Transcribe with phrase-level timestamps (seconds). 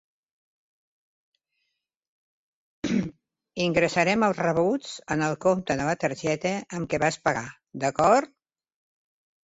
[3.67, 7.49] Ingressarem els rebuts en el compte de la targeta amb què vas pagar,
[7.87, 8.39] d'acord?